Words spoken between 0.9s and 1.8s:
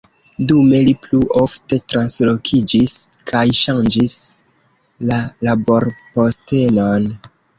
plu ofte